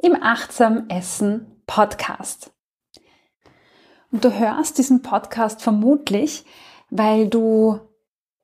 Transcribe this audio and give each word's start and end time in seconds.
im 0.00 0.16
Achtsam 0.22 0.88
Essen 0.88 1.62
Podcast. 1.66 2.52
Und 4.10 4.24
du 4.24 4.32
hörst 4.32 4.78
diesen 4.78 5.02
Podcast 5.02 5.60
vermutlich, 5.60 6.44
weil 6.88 7.28
du 7.28 7.80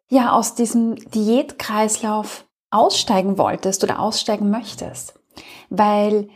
ja 0.09 0.33
aus 0.33 0.55
diesem 0.55 0.97
Diätkreislauf 0.97 2.45
aussteigen 2.71 3.39
wolltest 3.39 3.85
oder 3.85 4.01
aussteigen 4.01 4.51
möchtest, 4.51 5.15
weil 5.71 6.29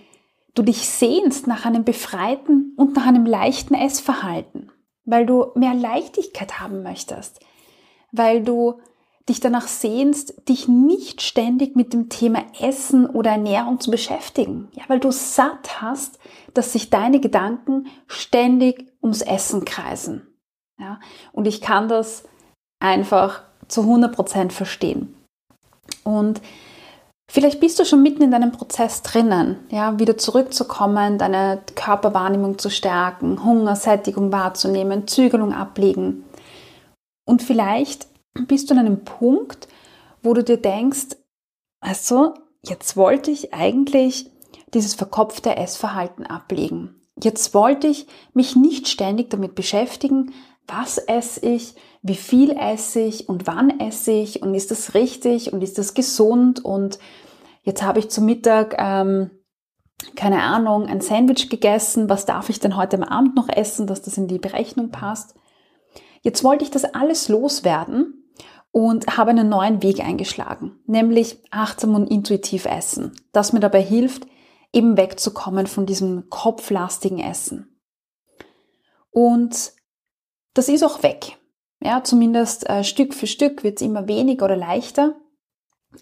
du 0.54 0.62
dich 0.62 0.88
sehnst 0.88 1.46
nach 1.46 1.66
einem 1.66 1.84
befreiten 1.84 2.74
und 2.76 2.94
nach 2.94 3.06
einem 3.06 3.26
leichten 3.26 3.74
Essverhalten, 3.74 4.70
weil 5.04 5.26
du 5.26 5.50
mehr 5.56 5.74
Leichtigkeit 5.74 6.60
haben 6.60 6.82
möchtest, 6.82 7.40
weil 8.12 8.42
du 8.42 8.80
dich 9.28 9.40
danach 9.40 9.68
sehnst, 9.68 10.48
dich 10.48 10.68
nicht 10.68 11.22
ständig 11.22 11.76
mit 11.76 11.92
dem 11.92 12.08
Thema 12.08 12.44
Essen 12.60 13.06
oder 13.06 13.32
Ernährung 13.32 13.80
zu 13.80 13.90
beschäftigen. 13.90 14.68
Ja, 14.72 14.84
weil 14.88 15.00
du 15.00 15.10
satt 15.10 15.80
hast, 15.82 16.18
dass 16.54 16.72
sich 16.72 16.90
deine 16.90 17.20
Gedanken 17.20 17.86
ständig 18.06 18.86
ums 19.02 19.22
Essen 19.22 19.64
kreisen. 19.64 20.26
Ja, 20.80 21.00
und 21.32 21.46
ich 21.46 21.60
kann 21.60 21.88
das 21.88 22.24
einfach 22.80 23.42
zu 23.66 23.82
100 23.82 24.14
Prozent 24.14 24.52
verstehen. 24.52 25.14
Und 26.04 26.40
vielleicht 27.30 27.60
bist 27.60 27.78
du 27.78 27.84
schon 27.84 28.02
mitten 28.02 28.22
in 28.22 28.30
deinem 28.30 28.52
Prozess 28.52 29.02
drinnen, 29.02 29.58
ja, 29.70 29.98
wieder 29.98 30.16
zurückzukommen, 30.16 31.18
deine 31.18 31.62
Körperwahrnehmung 31.74 32.58
zu 32.58 32.70
stärken, 32.70 33.44
Hunger, 33.44 33.76
Sättigung 33.76 34.32
wahrzunehmen, 34.32 35.06
Zügelung 35.06 35.52
ablegen. 35.52 36.24
Und 37.26 37.42
vielleicht 37.42 38.07
bist 38.46 38.70
du 38.70 38.74
an 38.74 38.80
einem 38.80 39.04
Punkt, 39.04 39.68
wo 40.22 40.34
du 40.34 40.42
dir 40.42 40.58
denkst, 40.58 41.16
also 41.80 42.34
jetzt 42.64 42.96
wollte 42.96 43.30
ich 43.30 43.54
eigentlich 43.54 44.30
dieses 44.74 44.94
verkopfte 44.94 45.56
Essverhalten 45.56 46.26
ablegen. 46.26 46.94
Jetzt 47.22 47.54
wollte 47.54 47.86
ich 47.86 48.06
mich 48.32 48.56
nicht 48.56 48.88
ständig 48.88 49.30
damit 49.30 49.54
beschäftigen, 49.54 50.32
was 50.66 50.98
esse 50.98 51.46
ich, 51.46 51.74
wie 52.02 52.14
viel 52.14 52.50
esse 52.50 53.00
ich 53.00 53.28
und 53.28 53.46
wann 53.46 53.80
esse 53.80 54.12
ich 54.12 54.42
und 54.42 54.54
ist 54.54 54.70
das 54.70 54.94
richtig 54.94 55.52
und 55.52 55.62
ist 55.62 55.78
das 55.78 55.94
gesund 55.94 56.64
und 56.64 56.98
jetzt 57.62 57.82
habe 57.82 57.98
ich 57.98 58.10
zum 58.10 58.26
Mittag, 58.26 58.76
ähm, 58.78 59.30
keine 60.14 60.42
Ahnung, 60.42 60.86
ein 60.86 61.00
Sandwich 61.00 61.48
gegessen, 61.48 62.08
was 62.08 62.26
darf 62.26 62.50
ich 62.50 62.60
denn 62.60 62.76
heute 62.76 62.98
am 62.98 63.02
Abend 63.02 63.34
noch 63.34 63.48
essen, 63.48 63.86
dass 63.86 64.02
das 64.02 64.16
in 64.16 64.28
die 64.28 64.38
Berechnung 64.38 64.90
passt. 64.90 65.34
Jetzt 66.22 66.44
wollte 66.44 66.64
ich 66.64 66.70
das 66.70 66.84
alles 66.84 67.28
loswerden 67.28 68.27
und 68.70 69.16
habe 69.16 69.30
einen 69.30 69.48
neuen 69.48 69.82
Weg 69.82 70.00
eingeschlagen, 70.00 70.78
nämlich 70.86 71.38
achtsam 71.50 71.94
und 71.94 72.10
intuitiv 72.10 72.66
essen, 72.66 73.12
das 73.32 73.52
mir 73.52 73.60
dabei 73.60 73.82
hilft, 73.82 74.26
eben 74.72 74.96
wegzukommen 74.96 75.66
von 75.66 75.86
diesem 75.86 76.28
kopflastigen 76.28 77.18
Essen. 77.18 77.80
Und 79.10 79.72
das 80.54 80.68
ist 80.68 80.84
auch 80.84 81.02
weg. 81.02 81.38
Ja, 81.82 82.02
zumindest 82.02 82.68
äh, 82.68 82.84
Stück 82.84 83.14
für 83.14 83.26
Stück 83.26 83.62
wird 83.62 83.80
es 83.80 83.86
immer 83.86 84.08
weniger 84.08 84.44
oder 84.44 84.56
leichter. 84.56 85.14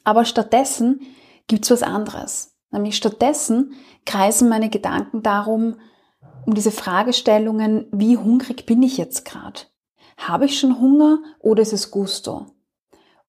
Aber 0.05 0.25
stattdessen 0.25 1.01
gibt 1.47 1.65
es 1.65 1.71
was 1.71 1.83
anderes. 1.83 2.57
Nämlich 2.71 2.97
stattdessen 2.97 3.75
kreisen 4.05 4.49
meine 4.49 4.71
Gedanken 4.71 5.23
darum, 5.23 5.77
um 6.47 6.55
diese 6.55 6.71
Fragestellungen, 6.71 7.87
wie 7.93 8.17
hungrig 8.17 8.67
bin 8.67 8.83
ich 8.83 8.97
jetzt 8.97 9.25
gerade? 9.25 9.61
Habe 10.17 10.47
ich 10.47 10.59
schon 10.59 10.81
Hunger 10.81 11.19
oder 11.41 11.63
ist 11.63 11.73
es 11.73 11.91
Gusto? 11.91 12.47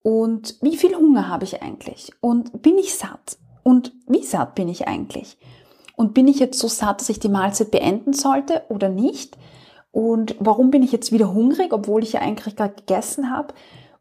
Und 0.08 0.56
wie 0.62 0.78
viel 0.78 0.96
Hunger 0.96 1.28
habe 1.28 1.44
ich 1.44 1.62
eigentlich? 1.62 2.14
Und 2.22 2.62
bin 2.62 2.78
ich 2.78 2.96
satt? 2.96 3.38
Und 3.64 3.92
wie 4.08 4.24
satt 4.24 4.56
bin 4.56 4.70
ich 4.70 4.88
eigentlich? 4.88 5.38
Und 5.98 6.14
bin 6.14 6.30
ich 6.30 6.40
jetzt 6.40 6.60
so 6.60 6.70
satt, 6.70 7.02
dass 7.02 7.10
ich 7.10 7.20
die 7.20 7.28
Mahlzeit 7.28 7.72
beenden 7.72 8.14
sollte 8.14 8.64
oder 8.70 8.88
nicht? 8.88 9.38
Und 9.92 10.38
warum 10.40 10.72
bin 10.72 10.82
ich 10.82 10.94
jetzt 10.94 11.12
wieder 11.12 11.34
hungrig, 11.34 11.74
obwohl 11.74 12.04
ich 12.04 12.14
ja 12.14 12.22
eigentlich 12.22 12.56
gerade 12.56 12.76
gegessen 12.76 13.32
habe? 13.32 13.54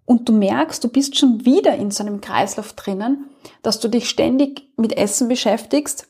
Und 0.05 0.29
du 0.29 0.33
merkst, 0.33 0.85
du 0.85 0.89
bist 0.89 1.19
schon 1.19 1.45
wieder 1.45 1.75
in 1.75 1.91
so 1.91 2.05
einem 2.05 2.21
Kreislauf 2.21 2.75
drinnen, 2.75 3.29
dass 3.65 3.81
du 3.81 3.89
dich 3.89 4.09
ständig 4.09 4.71
mit 4.77 4.97
Essen 4.97 5.27
beschäftigst, 5.27 6.07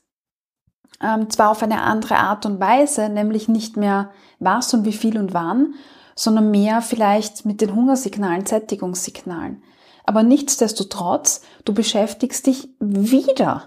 ähm, 1.03 1.31
zwar 1.31 1.53
auf 1.53 1.63
eine 1.63 1.81
andere 1.81 2.17
Art 2.17 2.45
und 2.45 2.61
Weise, 2.61 3.09
nämlich 3.09 3.49
nicht 3.49 3.78
mehr 3.78 4.11
was 4.41 4.75
und 4.75 4.84
wie 4.84 4.93
viel 4.93 5.17
und 5.17 5.33
wann, 5.33 5.73
sondern 6.15 6.51
mehr 6.51 6.83
vielleicht 6.83 7.47
mit 7.47 7.63
den 7.63 7.75
Hungersignalen, 7.75 8.45
Sättigungssignalen. 8.45 9.63
Aber 10.06 10.22
nichtsdestotrotz, 10.22 11.43
du 11.65 11.75
beschäftigst 11.75 12.47
dich 12.47 12.69
wieder 12.78 13.65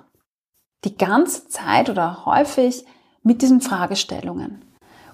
die 0.86 0.98
ganze 0.98 1.50
Zeit 1.50 1.90
oder 1.90 2.26
häufig 2.26 2.86
mit 3.24 3.42
diesen 3.42 3.60
Fragestellungen. 3.60 4.62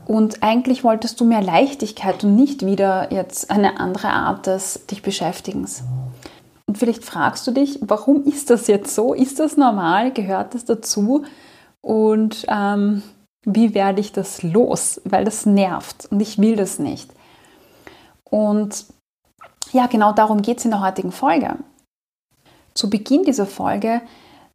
Und 0.06 0.44
eigentlich 0.44 0.84
wolltest 0.84 1.19
du 1.19 1.25
mehr 1.25 1.41
Leichtigkeit 1.41 2.24
und 2.24 2.35
nicht 2.35 2.64
wieder 2.64 3.12
jetzt 3.12 3.50
eine 3.50 3.80
andere 3.80 4.09
Art 4.09 4.46
des 4.46 4.85
dich 4.85 5.02
Beschäftigens. 5.02 5.84
Und 6.68 6.78
vielleicht 6.78 7.03
fragst 7.03 7.47
du 7.47 7.52
dich, 7.52 7.80
warum 7.81 8.24
ist 8.25 8.52
das 8.52 8.68
jetzt 8.68 8.94
so? 8.94 9.16
Ist 9.16 9.40
das 9.40 9.58
normal? 9.58 10.12
Gehört 10.12 10.53
das 10.53 10.66
dazu? 10.66 11.24
Und 11.81 12.46
ähm, 12.47 13.02
wie 13.46 13.74
werde 13.74 14.00
ich 14.00 14.12
das 14.12 14.44
los? 14.44 15.02
Weil 15.06 15.25
das 15.25 15.47
nervt 15.47 16.08
und 16.12 16.19
ich 16.19 16.38
will 16.38 16.56
das 16.56 16.78
nicht. 16.78 17.09
Und 18.24 18.85
ja, 19.75 19.88
genau 19.88 20.13
darum 20.13 20.41
geht 20.41 20.59
es 20.59 20.66
in 20.66 20.72
der 20.72 20.81
heutigen 20.81 21.12
Folge. 21.12 21.58
Zu 22.74 22.90
Beginn 22.90 23.24
dieser 23.24 23.46
Folge 23.46 24.02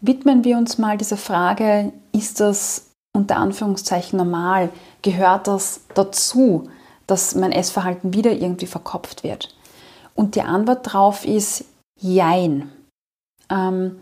widmen 0.00 0.44
wir 0.44 0.56
uns 0.56 0.78
mal 0.78 0.96
dieser 0.96 1.18
Frage, 1.18 1.92
ist 2.12 2.40
das 2.40 2.90
unter 3.14 3.36
Anführungszeichen 3.36 4.16
normal? 4.16 4.70
Gehört 5.02 5.46
das 5.46 5.82
dazu, 5.94 6.70
dass 7.06 7.34
mein 7.34 7.52
Essverhalten 7.52 8.14
wieder 8.14 8.32
irgendwie 8.32 8.66
verkopft 8.66 9.22
wird? 9.22 9.54
Und 10.14 10.36
die 10.36 10.42
Antwort 10.42 10.86
darauf 10.86 11.26
ist 11.26 11.66
Jein. 11.98 12.72
Ähm, 13.50 14.00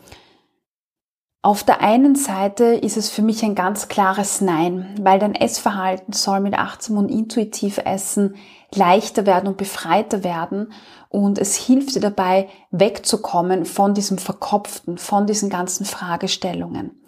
auf 1.40 1.62
der 1.62 1.80
einen 1.80 2.16
Seite 2.16 2.64
ist 2.64 2.96
es 2.96 3.10
für 3.10 3.22
mich 3.22 3.44
ein 3.44 3.54
ganz 3.54 3.86
klares 3.86 4.40
Nein, 4.40 4.96
weil 5.00 5.20
dein 5.20 5.36
Essverhalten 5.36 6.12
soll 6.12 6.40
mit 6.40 6.58
achtsam 6.58 6.98
und 6.98 7.10
intuitiv 7.10 7.78
Essen 7.78 8.34
leichter 8.74 9.24
werden 9.24 9.46
und 9.46 9.56
befreiter 9.56 10.24
werden 10.24 10.72
und 11.08 11.38
es 11.38 11.56
hilft 11.56 11.94
dir 11.94 12.00
dabei, 12.00 12.48
wegzukommen 12.70 13.64
von 13.66 13.94
diesem 13.94 14.18
Verkopften, 14.18 14.98
von 14.98 15.26
diesen 15.26 15.48
ganzen 15.48 15.86
Fragestellungen. 15.86 17.02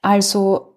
Also 0.00 0.72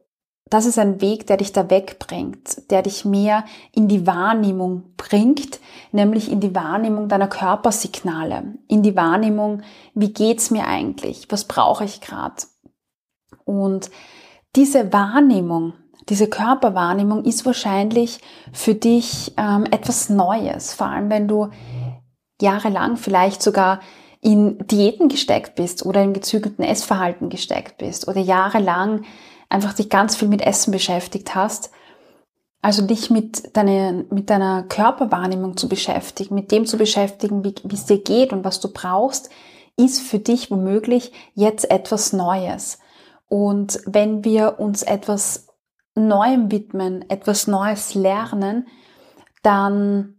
das 0.50 0.66
ist 0.66 0.78
ein 0.78 1.00
Weg, 1.00 1.28
der 1.28 1.38
dich 1.38 1.54
da 1.54 1.70
wegbringt, 1.70 2.70
der 2.70 2.82
dich 2.82 3.06
mehr 3.06 3.46
in 3.72 3.88
die 3.88 4.06
Wahrnehmung 4.06 4.94
bringt, 4.98 5.60
nämlich 5.92 6.32
in 6.32 6.40
die 6.40 6.54
Wahrnehmung 6.54 7.08
deiner 7.08 7.28
Körpersignale, 7.28 8.56
in 8.68 8.84
die 8.84 8.96
Wahrnehmung, 8.96 9.62
wie 9.94 10.12
geht's 10.12 10.52
mir 10.52 10.68
eigentlich, 10.68 11.28
was 11.30 11.46
brauche 11.46 11.86
ich 11.86 12.02
gerade. 12.02 12.44
Und 13.46 13.90
diese 14.56 14.92
Wahrnehmung, 14.92 15.74
diese 16.10 16.28
Körperwahrnehmung 16.28 17.24
ist 17.24 17.46
wahrscheinlich 17.46 18.20
für 18.52 18.76
dich 18.76 19.34
ähm, 19.38 19.66
etwas 19.66 20.10
Neues, 20.10 20.74
vor 20.74 20.88
allem 20.88 21.10
wenn 21.10 21.28
du 21.28 21.50
jahrelang 22.42 22.98
vielleicht 22.98 23.42
sogar 23.42 23.80
in 24.22 24.58
Diäten 24.68 25.08
gesteckt 25.08 25.56
bist 25.56 25.86
oder 25.86 26.04
im 26.04 26.14
gezügelten 26.14 26.66
Essverhalten 26.66 27.30
gesteckt 27.30 27.78
bist 27.78 28.08
oder 28.08 28.20
jahrelang 28.20 29.06
einfach 29.50 29.74
dich 29.74 29.90
ganz 29.90 30.16
viel 30.16 30.28
mit 30.28 30.42
Essen 30.42 30.72
beschäftigt 30.72 31.36
hast. 31.36 31.72
Also 32.62 32.82
dich 32.82 33.12
mit, 33.12 33.56
deine, 33.56 34.06
mit 34.10 34.32
deiner 34.32 34.64
Körperwahrnehmung 34.64 35.56
zu 35.56 35.70
beschäftigen, 35.70 36.34
mit 36.34 36.52
dem 36.52 36.66
zu 36.66 36.78
beschäftigen, 36.78 37.44
wie, 37.44 37.54
wie 37.64 37.76
es 37.76 37.86
dir 37.86 38.00
geht 38.00 38.34
und 38.34 38.44
was 38.44 38.60
du 38.60 38.74
brauchst, 38.74 39.30
ist 39.78 40.02
für 40.02 40.18
dich 40.18 40.50
womöglich 40.50 41.12
jetzt 41.36 41.70
etwas 41.70 42.12
Neues. 42.12 42.80
Und 43.28 43.80
wenn 43.86 44.24
wir 44.24 44.60
uns 44.60 44.84
etwas 44.84 45.48
Neuem 45.96 46.52
widmen, 46.52 47.10
etwas 47.10 47.48
Neues 47.48 47.96
lernen, 47.96 48.68
dann, 49.42 50.16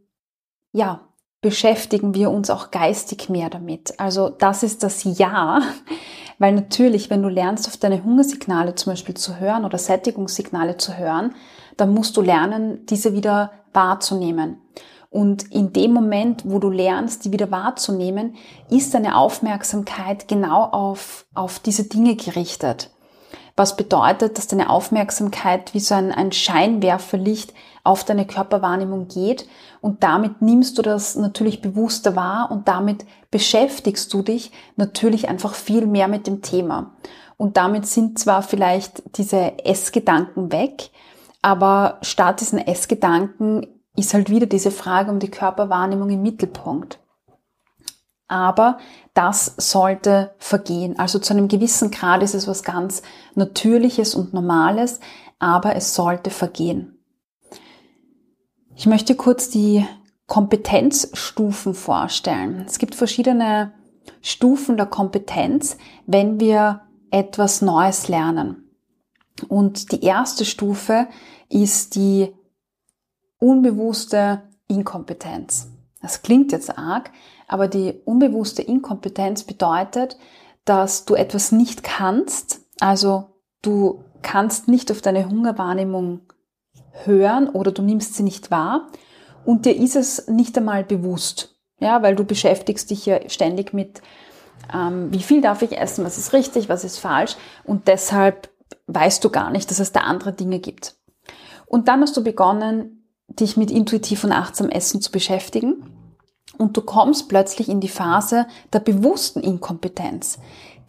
ja, 0.73 1.07
beschäftigen 1.43 2.15
wir 2.15 2.31
uns 2.31 2.51
auch 2.51 2.71
geistig 2.71 3.29
mehr 3.29 3.51
damit. 3.51 4.01
Also 4.01 4.31
das 4.31 4.63
ist 4.63 4.83
das 4.83 5.05
Ja, 5.05 5.61
weil 6.39 6.55
natürlich, 6.55 7.11
wenn 7.11 7.23
du 7.23 7.29
lernst, 7.29 7.69
auf 7.69 7.77
deine 7.77 8.03
Hungersignale 8.03 8.75
zum 8.75 8.93
Beispiel 8.93 9.15
zu 9.15 9.39
hören 9.39 9.65
oder 9.65 9.79
Sättigungssignale 9.79 10.77
zu 10.77 10.97
hören, 10.97 11.35
dann 11.77 11.93
musst 11.93 12.17
du 12.17 12.23
lernen, 12.23 12.87
diese 12.87 13.13
wieder 13.13 13.53
wahrzunehmen. 13.73 14.61
Und 15.11 15.45
in 15.53 15.73
dem 15.73 15.93
Moment, 15.93 16.43
wo 16.45 16.59
du 16.59 16.69
lernst, 16.69 17.25
die 17.25 17.33
wieder 17.33 17.51
wahrzunehmen, 17.51 18.35
ist 18.71 18.93
deine 18.93 19.17
Aufmerksamkeit 19.17 20.29
genau 20.29 20.65
auf, 20.65 21.27
auf 21.35 21.59
diese 21.61 21.85
Dinge 21.85 22.17
gerichtet. 22.17 22.91
Was 23.57 23.77
bedeutet, 23.77 24.37
dass 24.37 24.49
deine 24.49 24.69
Aufmerksamkeit 24.69 25.73
wie 25.73 25.81
so 25.81 25.95
ein, 25.95 26.13
ein 26.13 26.31
Scheinwerferlicht 26.31 27.55
auf 27.85 28.05
deine 28.05 28.27
Körperwahrnehmung 28.27 29.09
geht 29.09 29.49
und 29.81 30.03
damit 30.03 30.43
nimmst 30.43 30.77
du 30.77 30.83
das 30.83 31.17
natürlich 31.17 31.63
bewusster 31.63 32.17
wahr 32.17 32.51
und 32.51 32.69
damit 32.69 33.07
beschäftigst 33.31 34.13
du 34.13 34.23
dich 34.23 34.53
natürlich 34.77 35.29
einfach 35.29 35.55
viel 35.55 35.87
mehr 35.87 36.09
mit 36.09 36.27
dem 36.27 36.43
Thema. 36.43 36.93
Und 37.39 37.57
damit 37.57 37.87
sind 37.87 38.19
zwar 38.19 38.43
vielleicht 38.43 39.17
diese 39.17 39.65
Essgedanken 39.65 40.53
weg, 40.53 40.91
aber 41.43 41.99
statt 42.03 42.41
diesen 42.41 42.59
Essgedanken 42.59 43.67
ist 43.97 44.13
halt 44.13 44.29
wieder 44.31 44.47
diese 44.47 44.71
Frage 44.71 45.11
um 45.11 45.19
die 45.19 45.31
Körperwahrnehmung 45.31 46.11
im 46.11 46.23
Mittelpunkt. 46.23 46.99
Aber 48.29 48.79
das 49.15 49.55
sollte 49.57 50.35
vergehen. 50.39 50.99
Also 50.99 51.19
zu 51.19 51.33
einem 51.33 51.49
gewissen 51.49 51.91
Grad 51.91 52.23
ist 52.23 52.35
es 52.35 52.49
was 52.49 52.63
ganz 52.63 53.03
Natürliches 53.35 54.15
und 54.15 54.35
Normales, 54.35 55.01
aber 55.39 55.77
es 55.77 55.95
sollte 55.95 56.31
vergehen. 56.31 56.99
Ich 58.75 58.87
möchte 58.87 59.15
kurz 59.15 59.49
die 59.49 59.87
Kompetenzstufen 60.27 61.75
vorstellen. 61.75 62.65
Es 62.67 62.79
gibt 62.79 62.95
verschiedene 62.95 63.73
Stufen 64.21 64.77
der 64.77 64.87
Kompetenz, 64.87 65.79
wenn 66.07 66.41
wir 66.41 66.83
etwas 67.11 67.63
Neues 67.63 68.09
lernen. 68.09 68.71
Und 69.49 69.93
die 69.93 70.03
erste 70.03 70.45
Stufe 70.45 71.09
ist 71.49 71.95
die 71.95 72.35
unbewusste 73.39 74.43
Inkompetenz. 74.69 75.69
Das 76.01 76.23
klingt 76.23 76.53
jetzt 76.53 76.77
arg, 76.77 77.11
aber 77.47 77.69
die 77.69 77.95
unbewusste 78.05 78.63
Inkompetenz 78.63 79.45
bedeutet, 79.45 80.17
dass 80.65 81.05
du 81.05 81.15
etwas 81.15 81.53
nicht 81.53 81.83
kannst, 81.85 82.61
also 82.81 83.27
du 83.63 84.05
kannst 84.23 84.69
nicht 84.69 84.91
auf 84.91 85.01
deine 85.01 85.29
Hungerwahrnehmung 85.29 86.21
hören 87.05 87.49
oder 87.49 87.71
du 87.73 87.83
nimmst 87.83 88.15
sie 88.15 88.23
nicht 88.23 88.51
wahr 88.51 88.89
und 89.45 89.65
dir 89.65 89.77
ist 89.77 89.97
es 89.97 90.29
nicht 90.29 90.57
einmal 90.59 90.85
bewusst. 90.85 91.53
Ja, 91.79 92.03
weil 92.03 92.17
du 92.17 92.25
beschäftigst 92.25 92.91
dich 92.91 93.05
ja 93.05 93.29
ständig 93.29 93.75
mit, 93.75 94.01
ähm, 94.73 95.13
wie 95.13 95.21
viel 95.21 95.43
darf 95.43 95.61
ich 95.61 95.77
essen, 95.77 96.07
was 96.07 96.17
ist 96.17 96.33
richtig, 96.33 96.71
was 96.71 96.85
ist 96.85 96.99
falsch 96.99 97.37
und 97.65 97.87
deshalb 97.87 98.49
weißt 98.87 99.23
du 99.23 99.31
gar 99.31 99.51
nicht, 99.51 99.71
dass 99.71 99.79
es 99.79 99.93
da 99.93 100.01
andere 100.01 100.33
Dinge 100.33 100.59
gibt. 100.59 100.97
Und 101.67 101.89
dann 101.89 102.01
hast 102.01 102.17
du 102.17 102.25
begonnen, 102.25 103.05
dich 103.29 103.57
mit 103.57 103.71
intuitiv 103.71 104.25
und 104.25 104.33
achtsam 104.33 104.71
Essen 104.71 105.03
zu 105.03 105.13
beschäftigen 105.13 105.93
und 106.59 106.77
du 106.77 106.83
kommst 106.83 107.29
plötzlich 107.29 107.69
in 107.69 107.81
die 107.81 107.89
Phase 107.89 108.47
der 108.73 108.81
bewussten 108.81 109.41
Inkompetenz. 109.41 110.39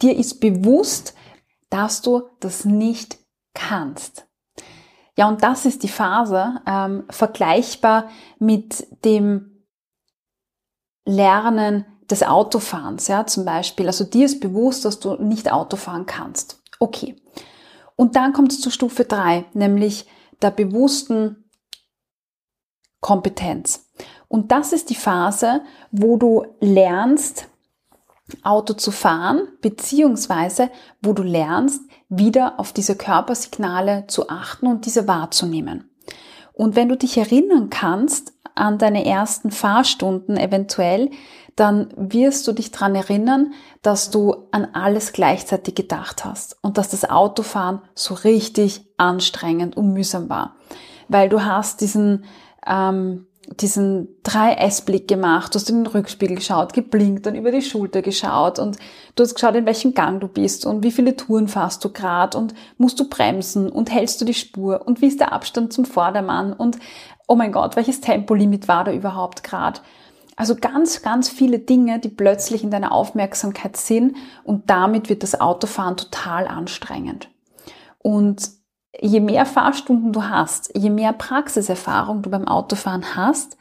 Dir 0.01 0.15
ist 0.15 0.39
bewusst, 0.39 1.13
dass 1.69 2.01
du 2.01 2.23
das 2.39 2.65
nicht 2.65 3.17
kannst. 3.53 4.27
Ja, 5.17 5.27
und 5.27 5.41
das 5.41 5.65
ist 5.65 5.81
die 5.83 5.89
Phase, 5.89 6.61
ähm, 6.67 7.05
vergleichbar 7.09 8.09
mit 8.37 8.87
dem 9.03 9.65
Lernen 11.05 11.85
des 12.09 12.23
Autofahrens, 12.23 13.07
ja, 13.07 13.25
zum 13.25 13.43
Beispiel. 13.43 13.87
Also 13.87 14.03
dir 14.03 14.25
ist 14.25 14.39
bewusst, 14.39 14.85
dass 14.85 14.99
du 14.99 15.15
nicht 15.15 15.51
Auto 15.51 15.75
fahren 15.75 16.05
kannst. 16.05 16.61
Okay. 16.79 17.15
Und 17.95 18.15
dann 18.15 18.31
kommt 18.31 18.51
es 18.51 18.61
zu 18.61 18.69
Stufe 18.69 19.05
drei, 19.05 19.45
nämlich 19.53 20.07
der 20.41 20.51
bewussten 20.51 21.49
Kompetenz. 23.01 23.86
Und 24.27 24.51
das 24.51 24.73
ist 24.73 24.89
die 24.89 24.95
Phase, 24.95 25.61
wo 25.91 26.17
du 26.17 26.45
lernst, 26.59 27.47
Auto 28.43 28.73
zu 28.73 28.91
fahren, 28.91 29.47
beziehungsweise 29.61 30.69
wo 31.01 31.13
du 31.13 31.23
lernst, 31.23 31.81
wieder 32.09 32.59
auf 32.59 32.73
diese 32.73 32.95
Körpersignale 32.95 34.05
zu 34.07 34.29
achten 34.29 34.67
und 34.67 34.85
diese 34.85 35.07
wahrzunehmen. 35.07 35.89
Und 36.53 36.75
wenn 36.75 36.89
du 36.89 36.97
dich 36.97 37.17
erinnern 37.17 37.69
kannst 37.69 38.33
an 38.55 38.79
deine 38.79 39.05
ersten 39.05 39.51
Fahrstunden 39.51 40.35
eventuell, 40.35 41.11
dann 41.55 41.89
wirst 41.95 42.47
du 42.47 42.51
dich 42.51 42.71
dran 42.71 42.95
erinnern, 42.95 43.53
dass 43.81 44.09
du 44.09 44.47
an 44.51 44.65
alles 44.73 45.13
gleichzeitig 45.13 45.75
gedacht 45.75 46.25
hast 46.25 46.57
und 46.61 46.77
dass 46.77 46.89
das 46.89 47.09
Autofahren 47.09 47.81
so 47.95 48.13
richtig 48.13 48.85
anstrengend 48.97 49.77
und 49.77 49.93
mühsam 49.93 50.29
war. 50.29 50.55
Weil 51.07 51.29
du 51.29 51.43
hast 51.45 51.81
diesen 51.81 52.25
ähm, 52.65 53.26
diesen 53.55 54.09
3S-Blick 54.23 55.07
gemacht, 55.07 55.53
du 55.53 55.59
hast 55.59 55.69
in 55.69 55.83
den 55.83 55.87
Rückspiegel 55.87 56.35
geschaut, 56.35 56.73
geblinkt 56.73 57.27
und 57.27 57.35
über 57.35 57.51
die 57.51 57.61
Schulter 57.61 58.01
geschaut 58.01 58.59
und 58.59 58.77
du 59.15 59.23
hast 59.23 59.35
geschaut, 59.35 59.55
in 59.55 59.65
welchem 59.65 59.93
Gang 59.93 60.19
du 60.19 60.27
bist 60.27 60.65
und 60.65 60.83
wie 60.83 60.91
viele 60.91 61.15
Touren 61.15 61.47
fährst 61.47 61.83
du 61.83 61.89
gerade 61.91 62.37
und 62.37 62.53
musst 62.77 62.99
du 62.99 63.07
bremsen 63.07 63.69
und 63.69 63.91
hältst 63.91 64.19
du 64.19 64.25
die 64.25 64.33
Spur 64.33 64.85
und 64.85 65.01
wie 65.01 65.07
ist 65.07 65.19
der 65.19 65.31
Abstand 65.31 65.71
zum 65.71 65.85
Vordermann 65.85 66.53
und 66.53 66.77
oh 67.27 67.35
mein 67.35 67.51
Gott, 67.51 67.75
welches 67.75 68.01
Tempolimit 68.01 68.67
war 68.67 68.83
da 68.83 68.91
überhaupt 68.91 69.43
gerade? 69.43 69.79
Also 70.35 70.55
ganz, 70.55 71.01
ganz 71.01 71.29
viele 71.29 71.57
Dinge, 71.57 71.99
die 71.99 72.09
plötzlich 72.09 72.63
in 72.63 72.69
deiner 72.69 72.91
Aufmerksamkeit 72.91 73.75
sind 73.75 74.17
und 74.43 74.69
damit 74.69 75.09
wird 75.09 75.23
das 75.23 75.39
Autofahren 75.39 75.97
total 75.97 76.47
anstrengend. 76.47 77.29
Und 77.99 78.56
je 78.99 79.19
mehr 79.19 79.45
Fahrstunden 79.45 80.13
du 80.13 80.23
hast, 80.23 80.71
je 80.75 80.89
mehr 80.89 81.13
Praxiserfahrung 81.13 82.21
du 82.21 82.29
beim 82.29 82.47
Autofahren 82.47 83.15
hast, 83.15 83.57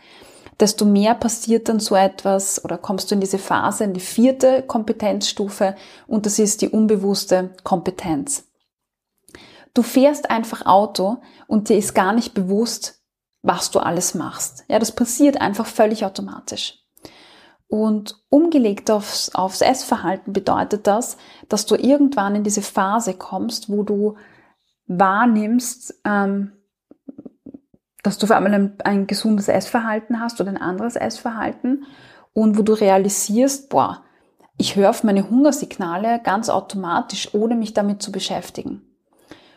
desto 0.61 0.85
mehr 0.85 1.15
passiert 1.15 1.69
dann 1.69 1.81
so 1.81 1.95
etwas 1.95 2.65
oder 2.65 2.79
kommst 2.79 3.11
du 3.11 3.15
in 3.15 3.21
diese 3.21 3.39
Phase, 3.39 3.85
in 3.85 3.93
die 3.93 4.01
vierte 4.01 4.63
Kompetenzstufe 4.63 5.77
und 6.07 6.27
das 6.27 6.39
ist 6.39 6.63
die 6.63 6.71
unbewusste 6.71 7.51
Kompetenz. 7.63 8.45
Du 9.75 9.83
fährst 9.83 10.31
einfach 10.31 10.65
Auto 10.65 11.19
und 11.47 11.69
dir 11.69 11.77
ist 11.77 11.95
gar 11.95 12.15
nicht 12.15 12.33
bewusst, 12.33 13.03
was 13.43 13.71
du 13.71 13.79
alles 13.79 14.15
machst. 14.15 14.65
Ja, 14.69 14.79
das 14.79 14.93
passiert 14.93 15.41
einfach 15.41 15.67
völlig 15.67 16.05
automatisch. 16.05 16.79
Und 17.69 18.23
umgelegt 18.31 18.91
aufs, 18.91 19.35
aufs 19.35 19.61
Essverhalten 19.61 20.33
bedeutet 20.33 20.87
das, 20.87 21.19
dass 21.49 21.67
du 21.67 21.75
irgendwann 21.75 22.37
in 22.37 22.45
diese 22.45 22.63
Phase 22.63 23.15
kommst, 23.15 23.69
wo 23.69 23.83
du 23.83 24.17
wahrnimmst, 24.87 26.01
ähm, 26.05 26.53
dass 28.03 28.19
du 28.19 28.27
vor 28.27 28.37
allem 28.37 28.53
ein, 28.53 28.75
ein 28.85 29.07
gesundes 29.07 29.49
Essverhalten 29.49 30.21
hast 30.21 30.41
oder 30.41 30.51
ein 30.51 30.57
anderes 30.57 30.97
Essverhalten 30.97 31.85
und 32.33 32.57
wo 32.57 32.63
du 32.63 32.73
realisierst, 32.73 33.69
boah, 33.69 34.05
ich 34.59 34.77
höre 34.77 34.91
auf 34.91 35.05
meine 35.05 35.29
Hungersignale 35.29 36.21
ganz 36.23 36.49
automatisch, 36.49 37.35
ohne 37.35 37.57
mich 37.57 37.75
damit 37.75 38.03
zu 38.03 38.13
beschäftigen. 38.13 38.83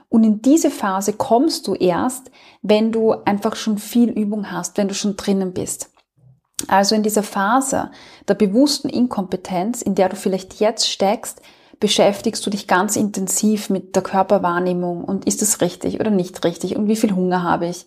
Und 0.10 0.24
in 0.24 0.42
diese 0.42 0.72
Phase 0.72 1.14
kommst 1.14 1.68
du 1.68 1.76
erst, 1.76 2.32
wenn 2.62 2.92
du 2.92 3.12
einfach 3.12 3.56
schon 3.56 3.78
viel 3.78 4.10
Übung 4.10 4.52
hast, 4.52 4.78
wenn 4.78 4.88
du 4.88 4.96
schon 4.96 5.16
drinnen 5.16 5.54
bist. 5.54 5.92
Also 6.68 6.96
in 6.96 7.04
dieser 7.04 7.24
Phase 7.24 7.92
der 8.28 8.34
bewussten 8.34 8.90
Inkompetenz, 8.90 9.82
in 9.82 9.96
der 9.96 10.10
du 10.10 10.16
vielleicht 10.16 10.56
jetzt 10.56 10.90
steckst, 10.90 11.42
beschäftigst 11.80 12.46
du 12.46 12.50
dich 12.50 12.68
ganz 12.68 12.96
intensiv 12.96 13.70
mit 13.70 13.96
der 13.96 14.04
Körperwahrnehmung 14.04 15.04
und 15.04 15.26
ist 15.26 15.42
es 15.42 15.62
richtig 15.62 16.00
oder 16.00 16.12
nicht 16.12 16.44
richtig 16.44 16.76
und 16.76 16.88
wie 16.88 16.96
viel 16.96 17.16
Hunger 17.16 17.44
habe 17.44 17.68
ich. 17.68 17.86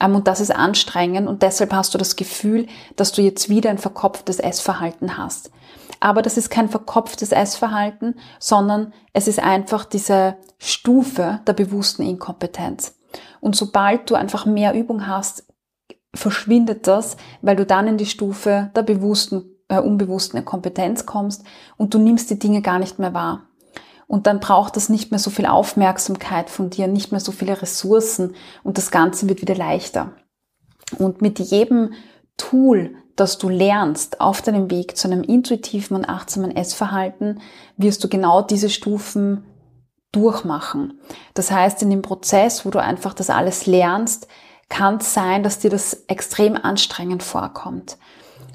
Ähm, 0.00 0.14
und 0.14 0.26
das 0.26 0.40
ist 0.40 0.54
anstrengend 0.54 1.28
und 1.28 1.42
deshalb 1.42 1.72
hast 1.72 1.94
du 1.94 1.98
das 1.98 2.16
Gefühl, 2.16 2.66
dass 2.96 3.12
du 3.12 3.22
jetzt 3.22 3.48
wieder 3.48 3.70
ein 3.70 3.78
verkopftes 3.78 4.38
Essverhalten 4.38 5.16
hast. 5.16 5.50
Aber 6.00 6.20
das 6.20 6.36
ist 6.36 6.50
kein 6.50 6.68
verkopftes 6.68 7.32
Essverhalten, 7.32 8.16
sondern 8.38 8.92
es 9.12 9.26
ist 9.26 9.38
einfach 9.38 9.84
diese 9.84 10.36
Stufe 10.58 11.40
der 11.46 11.54
bewussten 11.54 12.02
Inkompetenz. 12.02 12.98
Und 13.40 13.56
sobald 13.56 14.10
du 14.10 14.14
einfach 14.14 14.44
mehr 14.44 14.74
Übung 14.74 15.06
hast, 15.06 15.44
verschwindet 16.14 16.86
das, 16.86 17.16
weil 17.42 17.56
du 17.56 17.64
dann 17.64 17.86
in 17.86 17.96
die 17.96 18.06
Stufe 18.06 18.70
der 18.74 18.82
bewussten 18.82 19.53
äh, 19.68 19.78
unbewussten 19.78 20.44
Kompetenz 20.44 21.06
kommst 21.06 21.44
und 21.76 21.94
du 21.94 21.98
nimmst 21.98 22.30
die 22.30 22.38
Dinge 22.38 22.62
gar 22.62 22.78
nicht 22.78 22.98
mehr 22.98 23.14
wahr. 23.14 23.48
Und 24.06 24.26
dann 24.26 24.40
braucht 24.40 24.76
das 24.76 24.88
nicht 24.88 25.10
mehr 25.10 25.18
so 25.18 25.30
viel 25.30 25.46
Aufmerksamkeit 25.46 26.50
von 26.50 26.70
dir, 26.70 26.86
nicht 26.86 27.10
mehr 27.10 27.20
so 27.20 27.32
viele 27.32 27.60
Ressourcen 27.60 28.34
und 28.62 28.76
das 28.78 28.90
Ganze 28.90 29.28
wird 29.28 29.40
wieder 29.40 29.54
leichter. 29.54 30.12
Und 30.98 31.22
mit 31.22 31.38
jedem 31.38 31.94
Tool, 32.36 32.94
das 33.16 33.38
du 33.38 33.48
lernst 33.48 34.20
auf 34.20 34.42
deinem 34.42 34.70
Weg 34.70 34.96
zu 34.96 35.08
einem 35.08 35.22
intuitiven 35.22 35.96
und 35.96 36.08
achtsamen 36.08 36.54
Essverhalten, 36.54 37.40
wirst 37.76 38.04
du 38.04 38.08
genau 38.08 38.42
diese 38.42 38.68
Stufen 38.68 39.44
durchmachen. 40.12 41.00
Das 41.34 41.50
heißt, 41.50 41.82
in 41.82 41.90
dem 41.90 42.02
Prozess, 42.02 42.64
wo 42.64 42.70
du 42.70 42.80
einfach 42.80 43.14
das 43.14 43.30
alles 43.30 43.66
lernst, 43.66 44.28
kann 44.68 44.96
es 44.96 45.14
sein, 45.14 45.42
dass 45.42 45.58
dir 45.58 45.70
das 45.70 46.04
extrem 46.08 46.56
anstrengend 46.56 47.22
vorkommt, 47.22 47.98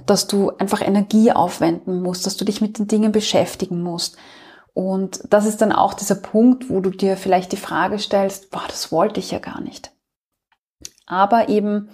dass 0.06 0.28
du 0.28 0.52
einfach 0.58 0.82
Energie 0.82 1.32
aufwenden 1.32 2.02
musst, 2.02 2.26
dass 2.26 2.38
du 2.38 2.46
dich 2.46 2.62
mit 2.62 2.80
den 2.80 2.88
Dingen 2.88 3.12
beschäftigen 3.12 3.84
musst. 3.84 4.18
Und 4.74 5.22
das 5.30 5.46
ist 5.46 5.62
dann 5.62 5.72
auch 5.72 5.94
dieser 5.94 6.16
Punkt, 6.16 6.70
wo 6.70 6.80
du 6.80 6.90
dir 6.90 7.18
vielleicht 7.18 7.52
die 7.52 7.58
Frage 7.58 8.00
stellst, 8.00 8.50
boah, 8.50 8.64
das 8.68 8.92
wollte 8.92 9.20
ich 9.20 9.32
ja 9.32 9.40
gar 9.40 9.62
nicht. 9.62 9.92
Aber 11.06 11.50
eben, 11.50 11.90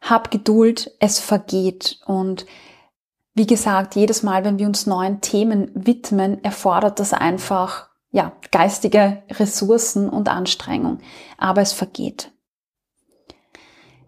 hab 0.00 0.30
Geduld, 0.30 0.92
es 1.00 1.18
vergeht. 1.18 2.00
Und 2.06 2.46
wie 3.34 3.46
gesagt, 3.46 3.96
jedes 3.96 4.22
Mal, 4.22 4.44
wenn 4.44 4.58
wir 4.58 4.66
uns 4.66 4.86
neuen 4.86 5.20
Themen 5.20 5.70
widmen, 5.74 6.42
erfordert 6.42 7.00
das 7.00 7.12
einfach 7.12 7.88
ja, 8.10 8.32
geistige 8.50 9.22
Ressourcen 9.30 10.08
und 10.08 10.28
Anstrengung. 10.28 11.00
Aber 11.36 11.60
es 11.60 11.72
vergeht. 11.72 12.32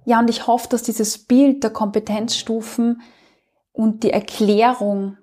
Ja, 0.09 0.21
und 0.21 0.31
ich 0.31 0.47
hoffe, 0.47 0.69
dass 0.71 0.85
dieses 0.85 1.27
Bild 1.27 1.63
der 1.63 1.71
Kompetenzstufen 1.71 3.03
und 3.73 4.05
die 4.05 4.11
Erklärung 4.11 5.19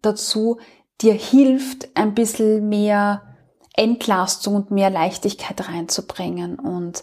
dazu 0.00 0.60
dir 1.00 1.12
hilft, 1.12 1.96
ein 1.96 2.14
bisschen 2.14 2.68
mehr 2.68 3.34
Entlastung 3.74 4.54
und 4.54 4.70
mehr 4.70 4.90
Leichtigkeit 4.90 5.68
reinzubringen 5.68 6.60
und 6.60 7.02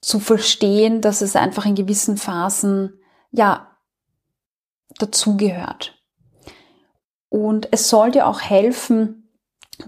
zu 0.00 0.20
verstehen, 0.20 1.00
dass 1.00 1.22
es 1.22 1.34
einfach 1.34 1.66
in 1.66 1.74
gewissen 1.74 2.16
Phasen, 2.16 3.00
ja, 3.32 3.76
dazugehört. 4.96 6.00
Und 7.30 7.66
es 7.72 7.88
soll 7.88 8.12
dir 8.12 8.28
auch 8.28 8.42
helfen, 8.42 9.28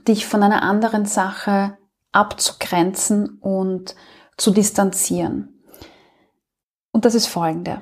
dich 0.09 0.27
von 0.27 0.43
einer 0.43 0.65
anderen 0.65 1.07
Sache 1.07 1.79
abzugrenzen 2.11 3.39
und 3.39 3.95
zu 4.37 4.51
distanzieren. 4.51 5.60
Und 7.01 7.07
das 7.07 7.15
ist 7.15 7.29
folgende. 7.29 7.81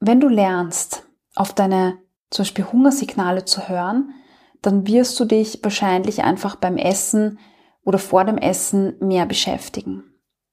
Wenn 0.00 0.20
du 0.20 0.28
lernst, 0.28 1.06
auf 1.34 1.52
deine 1.52 1.98
zum 2.30 2.44
Beispiel 2.44 2.64
Hungersignale 2.64 3.44
zu 3.44 3.68
hören, 3.68 4.14
dann 4.62 4.86
wirst 4.86 5.20
du 5.20 5.26
dich 5.26 5.58
wahrscheinlich 5.62 6.24
einfach 6.24 6.56
beim 6.56 6.78
Essen 6.78 7.38
oder 7.84 7.98
vor 7.98 8.24
dem 8.24 8.38
Essen 8.38 8.96
mehr 9.00 9.26
beschäftigen. 9.26 10.02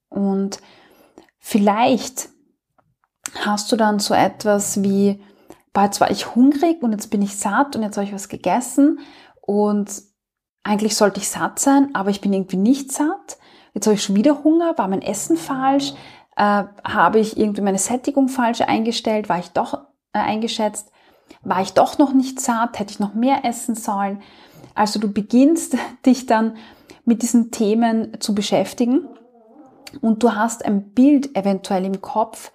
Und 0.10 0.60
vielleicht 1.40 2.28
hast 3.46 3.72
du 3.72 3.78
dann 3.78 4.00
so 4.00 4.14
etwas 4.14 4.84
wie, 4.84 5.24
jetzt 5.74 6.02
war 6.02 6.12
ich 6.12 6.36
hungrig 6.36 6.84
und 6.84 6.92
jetzt 6.92 7.12
bin 7.12 7.22
ich 7.22 7.38
satt 7.38 7.78
und 7.78 7.84
jetzt 7.84 7.96
habe 7.96 8.06
ich 8.06 8.14
was 8.14 8.28
gegessen 8.28 9.00
und 9.40 10.04
eigentlich 10.64 10.98
sollte 10.98 11.22
ich 11.22 11.30
satt 11.30 11.60
sein, 11.60 11.96
aber 11.96 12.10
ich 12.10 12.20
bin 12.20 12.34
irgendwie 12.34 12.58
nicht 12.58 12.92
satt. 12.92 13.38
Jetzt 13.74 13.88
habe 13.88 13.96
ich 13.96 14.04
schon 14.04 14.18
wieder 14.18 14.44
Hunger, 14.44 14.78
war 14.78 14.90
mein 14.90 15.02
Essen 15.02 15.38
falsch, 15.38 15.94
äh, 16.36 16.64
habe 16.84 17.20
ich 17.20 17.38
irgendwie 17.38 17.62
meine 17.62 17.78
Sättigung 17.78 18.28
falsch 18.28 18.62
eingestellt, 18.62 19.30
war 19.30 19.40
ich 19.40 19.50
doch 19.50 19.76
äh, 20.14 20.20
eingeschätzt, 20.20 20.92
war 21.42 21.62
ich 21.62 21.74
doch 21.74 21.98
noch 21.98 22.14
nicht 22.14 22.40
satt, 22.40 22.80
hätte 22.80 22.92
ich 22.92 23.00
noch 23.00 23.14
mehr 23.14 23.46
essen 23.46 23.76
sollen. 23.76 24.22
Also 24.74 25.00
du 25.00 25.12
beginnst 25.12 25.78
dich 26.06 26.26
dann 26.26 26.58
mit 27.06 27.22
diesen 27.22 27.52
Themen 27.52 28.20
zu 28.20 28.36
beschäftigen 28.36 29.08
und 30.02 30.24
du 30.24 30.36
hast 30.36 30.66
ein 30.66 30.92
Bild 30.92 31.36
eventuell 31.36 31.86
im 31.86 32.02
Kopf 32.02 32.52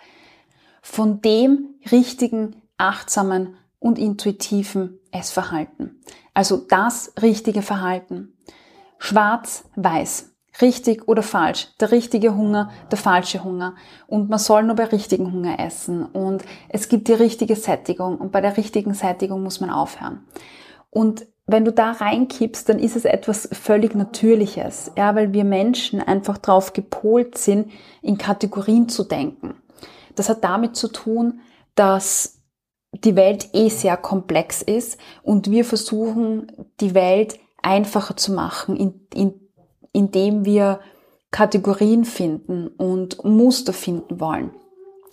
von 0.83 1.21
dem 1.21 1.75
richtigen, 1.91 2.57
achtsamen 2.79 3.57
und 3.79 3.99
intuitiven 3.99 4.99
Essverhalten. 5.13 6.01
Also 6.35 6.57
das 6.57 7.13
richtige 7.21 7.63
Verhalten. 7.63 8.37
Schwarz, 8.99 9.65
weiß. 9.77 10.31
Richtig 10.61 11.09
oder 11.09 11.23
falsch. 11.23 11.69
Der 11.81 11.91
richtige 11.91 12.35
Hunger, 12.35 12.71
der 12.91 12.99
falsche 12.99 13.45
Hunger. 13.45 13.75
Und 14.07 14.29
man 14.29 14.39
soll 14.39 14.63
nur 14.65 14.77
bei 14.77 14.85
richtigen 14.85 15.33
Hunger 15.33 15.59
essen. 15.59 16.05
Und 16.05 16.45
es 16.69 16.89
gibt 16.89 17.09
die 17.09 17.15
richtige 17.15 17.57
Sättigung. 17.57 18.19
Und 18.19 18.33
bei 18.33 18.41
der 18.41 18.57
richtigen 18.57 18.95
Sättigung 18.95 19.43
muss 19.43 19.61
man 19.61 19.71
aufhören. 19.71 20.27
Und 20.91 21.27
wenn 21.47 21.65
du 21.65 21.73
da 21.73 21.93
reinkippst, 21.93 22.69
dann 22.69 22.79
ist 22.79 22.97
es 22.97 23.05
etwas 23.05 23.49
völlig 23.53 23.95
Natürliches. 23.95 24.93
Ja, 24.97 25.15
weil 25.15 25.33
wir 25.33 25.45
Menschen 25.45 26.01
einfach 26.01 26.39
drauf 26.39 26.73
gepolt 26.73 27.39
sind, 27.39 27.71
in 28.03 28.19
Kategorien 28.19 28.89
zu 28.89 29.05
denken. 29.05 29.55
Das 30.15 30.29
hat 30.29 30.45
damit 30.45 30.77
zu 30.77 30.89
tun, 30.89 31.41
dass 31.75 32.41
die 32.93 33.17
Welt 33.17 33.51
eh 33.53 33.69
sehr 33.69 33.97
komplex 33.97 34.63
ist 34.63 34.99
und 35.23 35.51
wir 35.51 35.65
versuchen, 35.65 36.51
die 36.81 36.95
Welt 36.95 37.39
einfacher 37.63 38.17
zu 38.17 38.33
machen, 38.33 38.77
in, 38.77 39.07
in, 39.15 39.40
indem 39.93 40.45
wir 40.45 40.81
Kategorien 41.31 42.05
finden 42.05 42.69
und 42.69 43.25
Muster 43.25 43.73
finden 43.73 44.21
wollen. 44.21 44.51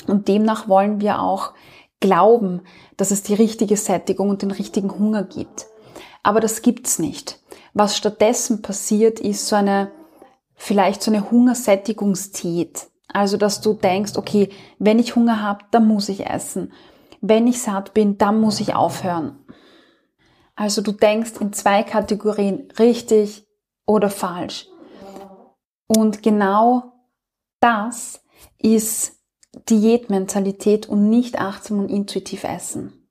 Und 0.07 0.27
demnach 0.27 0.67
wollen 0.67 1.01
wir 1.01 1.21
auch 1.21 1.53
glauben, 1.99 2.61
dass 2.95 3.11
es 3.11 3.23
die 3.23 3.33
richtige 3.33 3.77
Sättigung 3.77 4.29
und 4.29 4.41
den 4.41 4.51
richtigen 4.51 4.91
Hunger 4.97 5.23
gibt. 5.23 5.67
Aber 6.23 6.39
das 6.39 6.61
gibt's 6.61 6.99
nicht. 6.99 7.39
Was 7.73 7.97
stattdessen 7.97 8.61
passiert, 8.61 9.19
ist 9.19 9.47
so 9.47 9.55
eine, 9.55 9.91
vielleicht 10.55 11.01
so 11.01 11.11
eine 11.11 11.29
Hungersättigungstät. 11.29 12.87
Also, 13.11 13.37
dass 13.37 13.61
du 13.61 13.73
denkst, 13.73 14.13
okay, 14.15 14.49
wenn 14.79 14.99
ich 14.99 15.15
Hunger 15.15 15.41
habe, 15.41 15.65
dann 15.71 15.87
muss 15.87 16.09
ich 16.09 16.25
essen 16.25 16.71
wenn 17.21 17.47
ich 17.47 17.61
satt 17.61 17.93
bin, 17.93 18.17
dann 18.17 18.39
muss 18.39 18.59
ich 18.59 18.75
aufhören. 18.75 19.37
Also 20.55 20.81
du 20.81 20.91
denkst 20.91 21.33
in 21.39 21.53
zwei 21.53 21.83
Kategorien, 21.83 22.67
richtig 22.79 23.46
oder 23.87 24.11
falsch. 24.11 24.67
Und 25.87 26.21
genau 26.21 26.93
das 27.59 28.21
ist 28.59 29.13
Diätmentalität 29.69 30.87
und 30.87 31.09
nicht 31.09 31.39
achtsam 31.39 31.79
und 31.79 31.89
intuitiv 31.89 32.43
essen. 32.43 33.09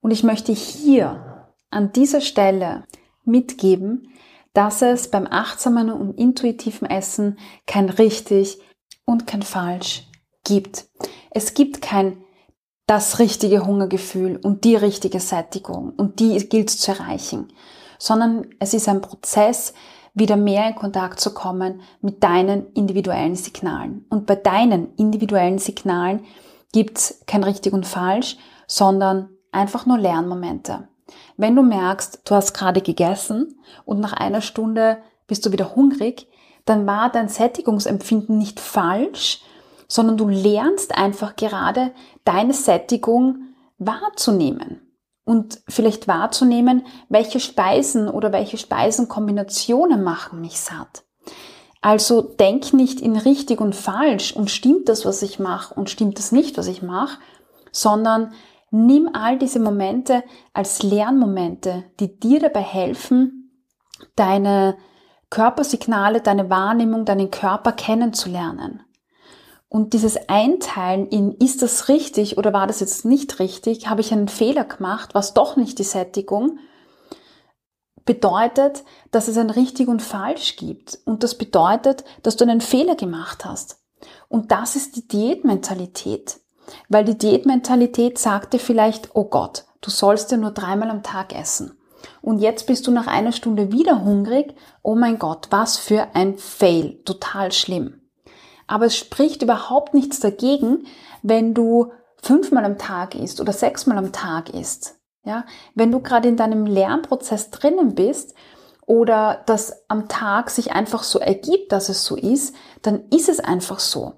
Und 0.00 0.10
ich 0.10 0.24
möchte 0.24 0.52
hier 0.52 1.46
an 1.70 1.92
dieser 1.92 2.20
Stelle 2.20 2.84
mitgeben, 3.24 4.12
dass 4.54 4.80
es 4.80 5.10
beim 5.10 5.26
achtsamen 5.26 5.90
und 5.90 6.18
intuitiven 6.18 6.88
Essen 6.88 7.38
kein 7.66 7.90
richtig 7.90 8.58
und 9.04 9.26
kein 9.26 9.42
falsch 9.42 10.08
gibt. 10.44 10.86
Es 11.30 11.54
gibt 11.54 11.82
kein 11.82 12.24
das 12.86 13.18
richtige 13.18 13.66
Hungergefühl 13.66 14.36
und 14.36 14.64
die 14.64 14.76
richtige 14.76 15.20
Sättigung 15.20 15.92
und 15.96 16.20
die 16.20 16.36
gilt 16.48 16.70
zu 16.70 16.92
erreichen, 16.92 17.52
sondern 17.98 18.46
es 18.60 18.74
ist 18.74 18.88
ein 18.88 19.00
Prozess, 19.00 19.74
wieder 20.16 20.36
mehr 20.36 20.66
in 20.68 20.74
Kontakt 20.74 21.20
zu 21.20 21.32
kommen 21.34 21.82
mit 22.00 22.24
deinen 22.24 22.72
individuellen 22.72 23.36
Signalen. 23.36 24.06
Und 24.08 24.26
bei 24.26 24.34
deinen 24.34 24.94
individuellen 24.96 25.58
Signalen 25.58 26.24
gibt's 26.72 27.20
kein 27.26 27.44
richtig 27.44 27.74
und 27.74 27.86
falsch, 27.86 28.38
sondern 28.66 29.28
einfach 29.52 29.84
nur 29.84 29.98
Lernmomente. 29.98 30.88
Wenn 31.36 31.54
du 31.54 31.62
merkst, 31.62 32.22
du 32.24 32.34
hast 32.34 32.54
gerade 32.54 32.80
gegessen 32.80 33.60
und 33.84 34.00
nach 34.00 34.14
einer 34.14 34.40
Stunde 34.40 34.98
bist 35.26 35.44
du 35.44 35.52
wieder 35.52 35.76
hungrig, 35.76 36.26
dann 36.64 36.86
war 36.86 37.12
dein 37.12 37.28
Sättigungsempfinden 37.28 38.38
nicht 38.38 38.58
falsch, 38.58 39.42
sondern 39.86 40.16
du 40.16 40.28
lernst 40.28 40.96
einfach 40.96 41.36
gerade 41.36 41.92
deine 42.24 42.54
Sättigung 42.54 43.54
wahrzunehmen 43.78 44.85
und 45.26 45.60
vielleicht 45.68 46.06
wahrzunehmen, 46.06 46.86
welche 47.08 47.40
Speisen 47.40 48.08
oder 48.08 48.32
welche 48.32 48.56
Speisenkombinationen 48.56 50.02
machen 50.02 50.40
mich 50.40 50.60
satt. 50.60 51.04
Also 51.82 52.22
denk 52.22 52.72
nicht 52.72 53.00
in 53.00 53.16
richtig 53.16 53.60
und 53.60 53.74
falsch 53.74 54.32
und 54.32 54.50
stimmt 54.50 54.88
das, 54.88 55.04
was 55.04 55.22
ich 55.22 55.38
mache 55.40 55.74
und 55.74 55.90
stimmt 55.90 56.18
das 56.18 56.30
nicht, 56.30 56.56
was 56.56 56.68
ich 56.68 56.80
mache, 56.80 57.18
sondern 57.72 58.32
nimm 58.70 59.10
all 59.12 59.36
diese 59.36 59.58
Momente 59.58 60.22
als 60.54 60.84
Lernmomente, 60.84 61.84
die 61.98 62.18
dir 62.18 62.38
dabei 62.38 62.62
helfen, 62.62 63.50
deine 64.14 64.76
Körpersignale, 65.28 66.20
deine 66.20 66.50
Wahrnehmung, 66.50 67.04
deinen 67.04 67.32
Körper 67.32 67.72
kennenzulernen. 67.72 68.85
Und 69.68 69.94
dieses 69.94 70.16
Einteilen 70.28 71.08
in, 71.08 71.32
ist 71.32 71.62
das 71.62 71.88
richtig 71.88 72.38
oder 72.38 72.52
war 72.52 72.66
das 72.66 72.80
jetzt 72.80 73.04
nicht 73.04 73.40
richtig, 73.40 73.88
habe 73.88 74.00
ich 74.00 74.12
einen 74.12 74.28
Fehler 74.28 74.64
gemacht, 74.64 75.14
was 75.14 75.34
doch 75.34 75.56
nicht 75.56 75.78
die 75.78 75.84
Sättigung, 75.84 76.58
bedeutet, 78.04 78.84
dass 79.10 79.28
es 79.28 79.36
ein 79.36 79.50
richtig 79.50 79.88
und 79.88 80.00
falsch 80.00 80.56
gibt. 80.56 80.98
Und 81.04 81.24
das 81.24 81.36
bedeutet, 81.36 82.04
dass 82.22 82.36
du 82.36 82.44
einen 82.44 82.60
Fehler 82.60 82.94
gemacht 82.94 83.44
hast. 83.44 83.82
Und 84.28 84.52
das 84.52 84.76
ist 84.76 84.96
die 84.96 85.08
Diätmentalität. 85.08 86.40
Weil 86.88 87.04
die 87.04 87.18
Diätmentalität 87.18 88.18
sagt 88.18 88.52
dir 88.52 88.58
vielleicht, 88.58 89.10
oh 89.14 89.24
Gott, 89.24 89.66
du 89.80 89.90
sollst 89.90 90.30
ja 90.30 90.36
nur 90.36 90.52
dreimal 90.52 90.90
am 90.90 91.02
Tag 91.02 91.34
essen. 91.34 91.78
und 92.22 92.38
jetzt 92.38 92.66
bist 92.66 92.86
du 92.86 92.92
nach 92.92 93.08
einer 93.08 93.32
Stunde 93.32 93.72
wieder 93.72 94.04
hungrig. 94.04 94.54
Oh 94.82 94.94
mein 94.94 95.18
Gott, 95.18 95.48
was 95.50 95.76
für 95.76 96.14
ein 96.14 96.38
Fail. 96.38 97.02
Total 97.04 97.50
schlimm. 97.50 98.05
Aber 98.66 98.86
es 98.86 98.96
spricht 98.96 99.42
überhaupt 99.42 99.94
nichts 99.94 100.20
dagegen, 100.20 100.86
wenn 101.22 101.54
du 101.54 101.92
fünfmal 102.22 102.64
am 102.64 102.78
Tag 102.78 103.14
isst 103.14 103.40
oder 103.40 103.52
sechsmal 103.52 103.98
am 103.98 104.12
Tag 104.12 104.50
isst. 104.50 104.96
Ja, 105.24 105.44
wenn 105.74 105.90
du 105.90 106.00
gerade 106.00 106.28
in 106.28 106.36
deinem 106.36 106.66
Lernprozess 106.66 107.50
drinnen 107.50 107.94
bist 107.94 108.34
oder 108.86 109.42
das 109.46 109.82
am 109.88 110.08
Tag 110.08 110.50
sich 110.50 110.72
einfach 110.72 111.02
so 111.02 111.18
ergibt, 111.18 111.72
dass 111.72 111.88
es 111.88 112.04
so 112.04 112.16
ist, 112.16 112.54
dann 112.82 113.08
ist 113.10 113.28
es 113.28 113.40
einfach 113.40 113.80
so. 113.80 114.14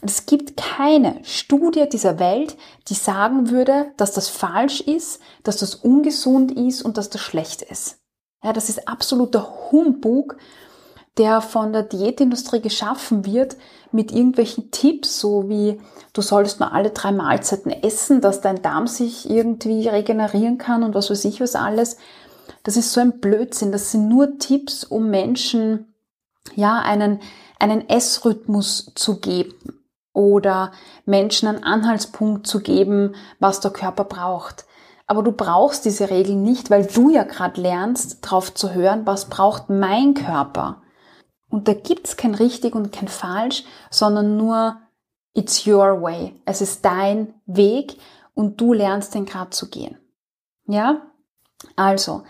Und 0.00 0.10
es 0.10 0.26
gibt 0.26 0.56
keine 0.56 1.20
Studie 1.24 1.88
dieser 1.88 2.18
Welt, 2.18 2.56
die 2.88 2.94
sagen 2.94 3.50
würde, 3.50 3.92
dass 3.96 4.12
das 4.12 4.28
falsch 4.28 4.80
ist, 4.80 5.20
dass 5.44 5.58
das 5.58 5.74
ungesund 5.76 6.52
ist 6.52 6.82
und 6.82 6.96
dass 6.96 7.10
das 7.10 7.20
schlecht 7.20 7.62
ist. 7.62 7.98
Ja, 8.42 8.52
das 8.52 8.68
ist 8.68 8.88
absoluter 8.88 9.70
Humbug, 9.70 10.36
der 11.18 11.40
von 11.42 11.72
der 11.72 11.82
Diätindustrie 11.82 12.60
geschaffen 12.60 13.26
wird 13.26 13.56
mit 13.90 14.12
irgendwelchen 14.12 14.70
Tipps, 14.70 15.20
so 15.20 15.48
wie 15.48 15.80
du 16.14 16.22
solltest 16.22 16.60
nur 16.60 16.72
alle 16.72 16.90
drei 16.90 17.12
Mahlzeiten 17.12 17.70
essen, 17.70 18.20
dass 18.20 18.40
dein 18.40 18.62
Darm 18.62 18.86
sich 18.86 19.28
irgendwie 19.28 19.88
regenerieren 19.88 20.56
kann 20.58 20.82
und 20.82 20.94
was 20.94 21.10
weiß 21.10 21.24
ich 21.26 21.40
was 21.40 21.54
alles. 21.54 21.98
Das 22.62 22.76
ist 22.76 22.92
so 22.92 23.00
ein 23.00 23.20
Blödsinn. 23.20 23.72
Das 23.72 23.90
sind 23.90 24.08
nur 24.08 24.38
Tipps, 24.38 24.84
um 24.84 25.10
Menschen, 25.10 25.94
ja, 26.54 26.78
einen, 26.78 27.20
einen 27.58 27.88
Essrhythmus 27.88 28.92
zu 28.94 29.20
geben 29.20 29.54
oder 30.12 30.72
Menschen 31.04 31.48
einen 31.48 31.64
Anhaltspunkt 31.64 32.46
zu 32.46 32.60
geben, 32.60 33.14
was 33.38 33.60
der 33.60 33.70
Körper 33.70 34.04
braucht. 34.04 34.66
Aber 35.06 35.22
du 35.22 35.32
brauchst 35.32 35.84
diese 35.84 36.10
Regeln 36.10 36.42
nicht, 36.42 36.70
weil 36.70 36.86
du 36.86 37.10
ja 37.10 37.24
gerade 37.24 37.60
lernst, 37.60 38.18
drauf 38.22 38.54
zu 38.54 38.72
hören, 38.72 39.02
was 39.04 39.28
braucht 39.28 39.68
mein 39.68 40.14
Körper. 40.14 40.82
Und 41.52 41.68
da 41.68 41.74
gibt's 41.74 42.16
kein 42.16 42.34
richtig 42.34 42.74
und 42.74 42.92
kein 42.92 43.08
falsch, 43.08 43.64
sondern 43.90 44.38
nur 44.38 44.78
it's 45.34 45.66
your 45.66 46.00
way. 46.00 46.34
Es 46.46 46.62
ist 46.62 46.82
dein 46.82 47.34
Weg 47.44 47.98
und 48.34 48.58
du 48.58 48.72
lernst 48.72 49.14
den 49.14 49.26
gerade 49.26 49.50
zu 49.50 49.68
gehen. 49.68 49.98
Ja? 50.66 51.02
Also, 51.76 52.22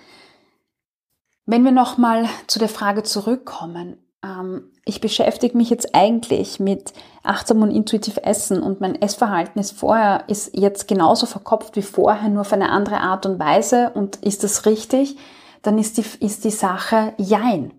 wenn 1.46 1.64
wir 1.64 1.70
nochmal 1.70 2.28
zu 2.48 2.58
der 2.58 2.68
Frage 2.68 3.04
zurückkommen, 3.04 3.96
ähm, 4.24 4.72
ich 4.84 5.00
beschäftige 5.00 5.56
mich 5.56 5.70
jetzt 5.70 5.94
eigentlich 5.94 6.58
mit 6.58 6.92
achtsam 7.22 7.62
und 7.62 7.70
intuitiv 7.70 8.18
Essen 8.24 8.60
und 8.60 8.80
mein 8.80 9.00
Essverhalten 9.00 9.60
ist 9.60 9.78
vorher, 9.78 10.24
ist 10.28 10.56
jetzt 10.56 10.88
genauso 10.88 11.26
verkopft 11.26 11.76
wie 11.76 11.82
vorher, 11.82 12.28
nur 12.28 12.40
auf 12.40 12.52
eine 12.52 12.70
andere 12.70 12.98
Art 12.98 13.24
und 13.24 13.38
Weise 13.38 13.92
und 13.94 14.16
ist 14.16 14.42
das 14.42 14.66
richtig, 14.66 15.16
dann 15.62 15.78
ist 15.78 15.98
die, 15.98 16.24
ist 16.24 16.42
die 16.42 16.50
Sache 16.50 17.14
Jein. 17.18 17.72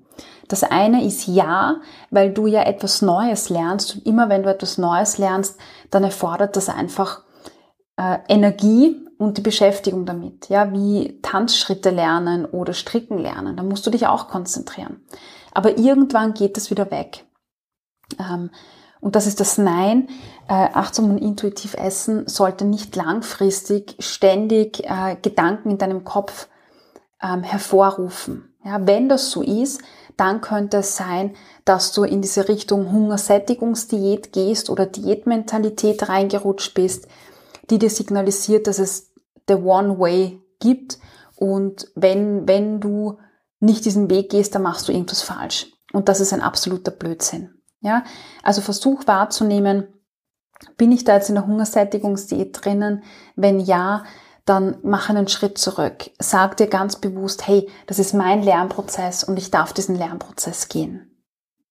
Das 0.53 0.61
eine 0.61 1.03
ist 1.03 1.25
ja, 1.25 1.77
weil 2.11 2.31
du 2.31 2.45
ja 2.45 2.61
etwas 2.61 3.01
Neues 3.01 3.49
lernst 3.49 3.95
und 3.95 4.05
immer 4.05 4.29
wenn 4.29 4.43
du 4.43 4.51
etwas 4.51 4.77
Neues 4.77 5.17
lernst, 5.17 5.57
dann 5.89 6.03
erfordert 6.03 6.55
das 6.55 6.69
einfach 6.69 7.23
äh, 7.97 8.19
Energie 8.27 9.03
und 9.17 9.39
die 9.39 9.41
Beschäftigung 9.41 10.05
damit, 10.05 10.49
ja, 10.49 10.71
wie 10.71 11.19
Tanzschritte 11.23 11.89
lernen 11.89 12.45
oder 12.45 12.73
Stricken 12.73 13.17
lernen. 13.17 13.57
Da 13.57 13.63
musst 13.63 13.87
du 13.87 13.89
dich 13.89 14.05
auch 14.05 14.27
konzentrieren. 14.27 15.01
Aber 15.55 15.79
irgendwann 15.79 16.35
geht 16.35 16.55
das 16.55 16.69
wieder 16.69 16.91
weg. 16.91 17.25
Ähm, 18.19 18.51
und 19.01 19.15
das 19.15 19.25
ist 19.25 19.39
das 19.39 19.57
Nein. 19.57 20.07
Äh, 20.47 20.69
achtsam 20.73 21.09
und 21.09 21.17
intuitiv 21.17 21.73
essen 21.73 22.27
sollte 22.27 22.63
nicht 22.63 22.95
langfristig 22.95 23.95
ständig 23.97 24.83
äh, 24.83 25.15
Gedanken 25.19 25.71
in 25.71 25.77
deinem 25.79 26.03
Kopf 26.03 26.47
ähm, 27.23 27.41
hervorrufen. 27.41 28.53
Ja, 28.63 28.85
wenn 28.87 29.09
das 29.09 29.31
so 29.31 29.41
ist, 29.41 29.81
dann 30.17 30.41
könnte 30.41 30.77
es 30.77 30.95
sein, 30.95 31.35
dass 31.65 31.91
du 31.91 32.03
in 32.03 32.21
diese 32.21 32.47
Richtung 32.47 32.91
Hungersättigungsdiät 32.91 34.33
gehst 34.33 34.69
oder 34.69 34.85
Diätmentalität 34.85 36.09
reingerutscht 36.09 36.73
bist, 36.73 37.07
die 37.69 37.79
dir 37.79 37.89
signalisiert, 37.89 38.67
dass 38.67 38.79
es 38.79 39.11
the 39.47 39.55
one 39.55 39.99
way 39.99 40.41
gibt 40.59 40.99
und 41.35 41.91
wenn, 41.95 42.47
wenn 42.47 42.79
du 42.79 43.17
nicht 43.59 43.85
diesen 43.85 44.09
Weg 44.09 44.29
gehst, 44.29 44.55
dann 44.55 44.61
machst 44.61 44.87
du 44.87 44.91
irgendwas 44.91 45.21
falsch. 45.21 45.71
Und 45.91 46.09
das 46.09 46.19
ist 46.19 46.33
ein 46.33 46.41
absoluter 46.41 46.91
Blödsinn. 46.91 47.53
Ja, 47.81 48.03
also 48.43 48.61
versuch 48.61 49.07
wahrzunehmen, 49.07 49.87
bin 50.77 50.91
ich 50.91 51.03
da 51.03 51.15
jetzt 51.15 51.29
in 51.29 51.35
der 51.35 51.45
Hungersättigungsdiät 51.45 52.57
drinnen? 52.63 53.03
Wenn 53.35 53.59
ja, 53.59 54.03
dann 54.45 54.77
mach 54.83 55.09
einen 55.09 55.27
Schritt 55.27 55.57
zurück. 55.57 56.11
Sag 56.19 56.57
dir 56.57 56.67
ganz 56.67 56.97
bewusst, 56.97 57.47
hey, 57.47 57.69
das 57.87 57.99
ist 57.99 58.13
mein 58.13 58.43
Lernprozess 58.43 59.23
und 59.23 59.37
ich 59.37 59.51
darf 59.51 59.73
diesen 59.73 59.95
Lernprozess 59.95 60.67
gehen. 60.67 61.09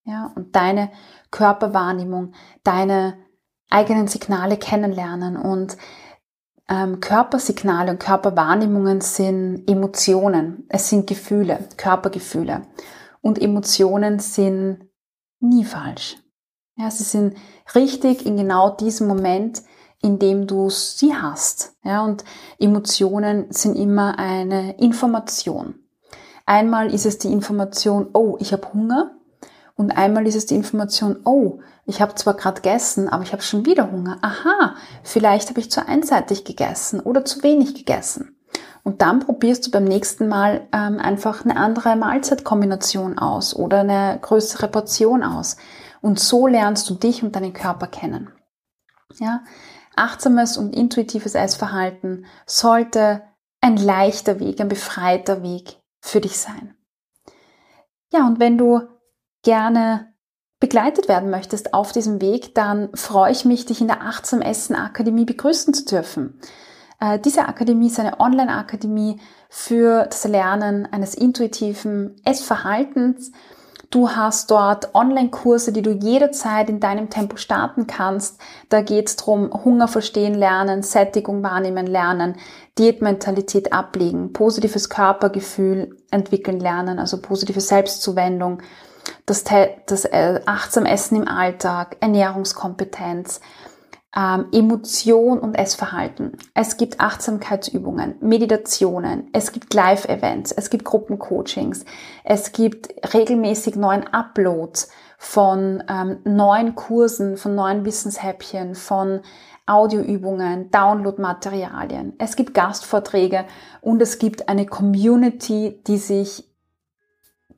Ja, 0.05 0.33
und 0.35 0.57
deine 0.57 0.91
Körperwahrnehmung, 1.31 2.33
deine 2.65 3.19
eigenen 3.71 4.09
Signale 4.09 4.57
kennenlernen 4.57 5.37
und 5.37 5.77
ähm, 6.69 7.01
Körpersignale 7.01 7.93
und 7.93 8.01
Körperwahrnehmungen 8.01 9.01
sind 9.01 9.69
Emotionen, 9.69 10.65
es 10.69 10.89
sind 10.89 11.07
Gefühle, 11.07 11.69
Körpergefühle. 11.77 12.63
Und 13.21 13.41
Emotionen 13.41 14.19
sind 14.19 14.89
nie 15.41 15.65
falsch. 15.65 16.17
Ja, 16.77 16.91
sie 16.91 17.05
sind 17.05 17.37
richtig 17.75 18.27
in 18.27 18.37
genau 18.37 18.71
diesem 18.71 19.07
Moment, 19.07 19.63
in 20.03 20.19
dem 20.19 20.47
du 20.47 20.69
sie 20.69 21.15
hast. 21.15 21.75
Ja, 21.85 22.05
und 22.05 22.25
Emotionen 22.59 23.47
sind 23.51 23.77
immer 23.77 24.19
eine 24.19 24.77
Information. 24.79 25.77
Einmal 26.45 26.93
ist 26.93 27.07
es 27.07 27.19
die 27.19 27.33
Information, 27.33 28.09
oh, 28.13 28.37
ich 28.41 28.53
habe 28.53 28.73
Hunger. 28.75 29.13
Und 29.75 29.93
einmal 29.93 30.27
ist 30.27 30.35
es 30.35 30.47
die 30.47 30.55
Information, 30.55 31.21
oh, 31.25 31.61
ich 31.87 32.03
habe 32.03 32.15
zwar 32.15 32.35
gerade 32.35 32.61
gegessen, 32.61 33.09
aber 33.09 33.23
ich 33.23 33.33
habe 33.33 33.43
schon 33.43 33.65
wieder 33.65 33.91
Hunger. 33.91 34.19
Aha, 34.21 34.75
vielleicht 35.03 35.49
habe 35.49 35.61
ich 35.61 35.71
zu 35.71 35.87
einseitig 35.87 36.45
gegessen 36.45 37.01
oder 37.01 37.25
zu 37.25 37.43
wenig 37.43 37.75
gegessen. 37.75 38.37
Und 38.85 39.01
dann 39.01 39.21
probierst 39.21 39.67
du 39.67 39.71
beim 39.71 39.85
nächsten 39.85 40.29
Mal 40.29 40.67
ähm, 40.73 40.99
einfach 40.99 41.45
eine 41.45 41.57
andere 41.57 41.95
Mahlzeitkombination 41.97 43.19
aus 43.19 43.55
oder 43.55 43.81
eine 43.81 44.19
größere 44.21 44.69
Portion 44.69 45.23
aus. 45.23 45.57
Und 46.01 46.19
so 46.19 46.49
lernst 46.49 46.91
du 46.91 46.95
dich 46.95 47.23
und 47.23 47.37
deinen 47.37 47.53
Körper 47.53 47.87
kennen. 47.87 48.31
Ja, 49.19 49.43
achtsames 49.97 50.57
und 50.57 50.75
intuitives 50.75 51.35
Essverhalten 51.35 52.27
sollte 52.47 53.23
ein 53.61 53.77
leichter 53.77 54.41
Weg, 54.41 54.61
ein 54.61 54.69
befreiter 54.69 55.43
Weg 55.43 55.79
für 56.01 56.21
dich 56.21 56.39
sein. 56.39 56.75
Ja, 58.13 58.27
und 58.27 58.41
wenn 58.41 58.59
du 58.59 58.83
gerne 59.43 60.13
begleitet 60.61 61.09
werden 61.09 61.31
möchtest 61.31 61.75
auf 61.75 61.93
diesem 61.93 62.21
Weg, 62.21 62.55
dann 62.55 62.95
freue 62.95 63.33
ich 63.33 63.45
mich, 63.45 63.67
dich 63.67 63.81
in 63.81 63.89
der 63.89 64.03
Achtsam 64.03 64.41
Essen 64.41 64.77
Akademie 64.77 65.25
begrüßen 65.25 65.75
zu 65.75 65.85
dürfen. 65.85 66.39
Äh, 67.01 67.19
diese 67.19 67.49
Akademie 67.49 67.89
ist 67.89 67.99
eine 67.99 68.21
Online-Akademie 68.21 69.21
für 69.49 70.05
das 70.05 70.25
Erlernen 70.25 70.87
eines 70.93 71.15
intuitiven 71.15 72.15
Essverhaltens. 72.25 73.33
Du 73.93 74.09
hast 74.09 74.51
dort 74.51 74.95
Online-Kurse, 74.95 75.71
die 75.71 75.83
du 75.83 75.91
jederzeit 75.91 76.71
in 76.71 76.81
deinem 76.81 77.11
Tempo 77.11 77.37
starten 77.37 77.87
kannst. 77.87 78.41
Da 78.71 78.81
geht 78.81 79.09
es 79.09 79.17
darum, 79.17 79.53
Hunger 79.53 79.87
verstehen 79.87 80.33
lernen, 80.33 80.83
Sättigung 80.83 81.43
wahrnehmen 81.43 81.87
lernen, 81.87 82.37
Diätmentalität 82.79 83.75
ablegen, 83.75 84.33
positives 84.33 84.89
Körpergefühl 84.89 85.95
entwickeln 86.11 86.59
lernen, 86.59 86.99
also 86.99 87.21
positive 87.21 87.61
Selbstzuwendung 87.61 88.63
das, 89.27 89.45
das 89.87 90.05
äh, 90.05 90.41
achtsam 90.47 90.87
Essen 90.87 91.17
im 91.17 91.29
Alltag, 91.29 91.97
Ernährungskompetenz, 92.01 93.41
ähm, 94.17 94.47
Emotion 94.53 95.39
und 95.39 95.55
Essverhalten. 95.55 96.37
Es 96.55 96.77
gibt 96.77 97.01
Achtsamkeitsübungen, 97.01 98.17
Meditationen, 98.21 99.29
es 99.33 99.53
gibt 99.53 99.73
Live-Events, 99.73 100.53
es 100.53 100.71
gibt 100.71 100.85
Gruppencoachings, 100.85 101.85
es 102.25 102.53
gibt 102.53 103.15
regelmäßig 103.15 103.77
neuen 103.77 104.07
Uploads 104.13 104.91
von 105.19 105.83
ähm, 105.89 106.19
neuen 106.25 106.75
Kursen, 106.75 107.37
von 107.37 107.55
neuen 107.55 107.85
Wissenshäppchen, 107.85 108.75
von 108.75 109.21
Audioübungen, 109.67 110.71
Downloadmaterialien. 110.71 112.15
Es 112.19 112.37
gibt 112.37 112.53
Gastvorträge 112.53 113.47
und 113.81 114.03
es 114.03 114.19
gibt 114.19 114.49
eine 114.49 114.67
Community, 114.67 115.81
die 115.87 115.99
sich 115.99 116.45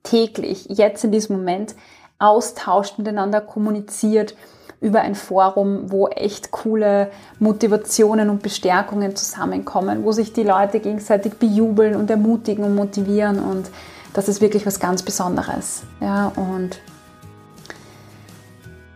täglich, 0.02 0.66
jetzt 0.68 1.02
in 1.02 1.12
diesem 1.12 1.38
Moment, 1.38 1.74
austauscht, 2.18 2.98
miteinander 2.98 3.40
kommuniziert 3.40 4.36
über 4.80 5.00
ein 5.00 5.14
Forum, 5.14 5.90
wo 5.90 6.08
echt 6.08 6.50
coole 6.50 7.10
Motivationen 7.38 8.30
und 8.30 8.42
Bestärkungen 8.42 9.16
zusammenkommen, 9.16 10.04
wo 10.04 10.12
sich 10.12 10.32
die 10.32 10.42
Leute 10.42 10.80
gegenseitig 10.80 11.34
bejubeln 11.34 11.96
und 11.96 12.10
ermutigen 12.10 12.64
und 12.64 12.74
motivieren 12.74 13.38
und 13.38 13.70
das 14.12 14.28
ist 14.28 14.40
wirklich 14.40 14.64
was 14.64 14.78
ganz 14.78 15.02
Besonderes. 15.02 15.82
Ja, 16.00 16.32
und 16.36 16.78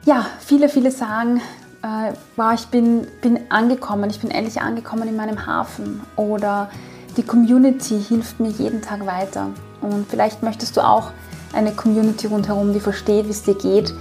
ja, 0.05 0.27
viele, 0.39 0.69
viele 0.69 0.91
sagen, 0.91 1.41
äh, 1.83 2.13
wow, 2.37 2.53
ich 2.55 2.67
bin, 2.69 3.07
bin 3.21 3.41
angekommen, 3.51 4.11
ich 4.11 4.21
bin 4.21 4.31
endlich 4.31 4.61
angekommen 4.61 5.09
in 5.09 5.17
meinem 5.17 5.47
Hafen 5.47 6.03
oder 6.17 6.71
die 7.17 7.23
Community 7.23 8.01
hilft 8.01 8.41
mir 8.41 8.51
jeden 8.51 8.81
Tag 8.81 9.07
weiter. 9.07 9.49
Und 9.81 10.07
vielleicht 10.09 10.43
möchtest 10.43 10.77
du 10.77 10.81
auch 10.83 11.11
eine 11.53 11.73
Community 11.73 12.27
rundherum, 12.27 12.73
die 12.73 12.81
versteht, 12.81 13.27
wie 13.27 13.31
es 13.31 13.43
dir 13.43 13.55
geht 13.55 13.93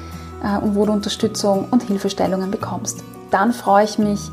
und 0.62 0.76
wo 0.76 0.86
du 0.86 0.92
Unterstützung 0.94 1.68
und 1.72 1.84
Hilfestellungen 1.84 2.52
bekommst. 2.52 3.04
Dann 3.32 3.54
freue 3.54 3.86
ich 3.86 3.98
mich 3.98 4.32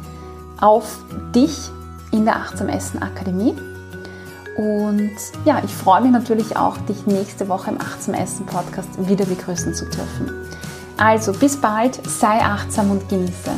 auf 0.60 0.98
dich 1.34 1.70
in 2.10 2.24
der 2.24 2.36
Achtsam 2.36 2.68
Essen 2.68 3.02
Akademie. 3.02 3.54
Und 4.56 5.16
ja, 5.44 5.60
ich 5.64 5.74
freue 5.74 6.02
mich 6.02 6.12
natürlich 6.12 6.56
auch, 6.56 6.76
dich 6.78 7.06
nächste 7.06 7.48
Woche 7.48 7.70
im 7.70 7.80
Achtsam 7.80 8.14
Essen 8.14 8.46
Podcast 8.46 8.88
wieder 8.98 9.24
begrüßen 9.24 9.74
zu 9.74 9.84
dürfen. 9.86 10.30
Also 10.96 11.32
bis 11.32 11.56
bald, 11.56 12.00
sei 12.08 12.40
achtsam 12.40 12.92
und 12.92 13.08
genieße. 13.08 13.50